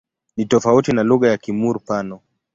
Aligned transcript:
Ni 0.37 0.45
tofauti 0.45 0.91
na 0.91 1.03
lugha 1.03 1.29
ya 1.29 1.37
Kimur-Pano. 1.37 2.19